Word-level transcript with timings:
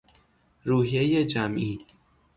روحیهی 0.63 1.25
جمعی 1.25 1.79